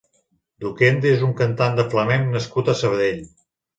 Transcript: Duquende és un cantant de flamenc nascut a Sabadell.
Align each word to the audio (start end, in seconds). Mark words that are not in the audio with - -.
Duquende 0.63 1.11
és 1.17 1.21
un 1.29 1.35
cantant 1.41 1.77
de 1.81 1.87
flamenc 1.93 2.33
nascut 2.39 2.73
a 2.75 2.79
Sabadell. 2.81 3.21